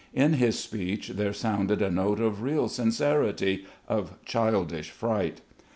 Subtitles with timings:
[0.15, 5.41] In his speech there sounded a note of real sincerity, of childish fright.